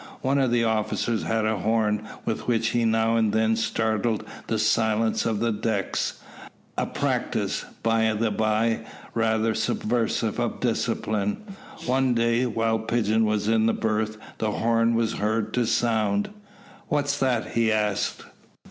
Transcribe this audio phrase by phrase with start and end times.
[0.21, 4.57] One of the officers had a horn with which he now and then startled the
[4.57, 6.19] silence of the decks
[6.75, 8.79] a practice, by the bye,
[9.13, 11.43] rather subversive of discipline.
[11.85, 16.31] One day, while Pigeon was in the berth, the horn was heard to sound.
[16.87, 18.25] "What's that?" he asked.